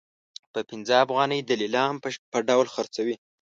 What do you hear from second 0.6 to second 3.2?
پنځه افغانۍ د لیلام په ډول خرڅوي.